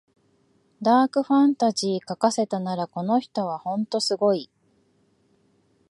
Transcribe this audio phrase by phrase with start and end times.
[0.81, 4.49] ダークファンタジー書かせたらこの人はほんとすごい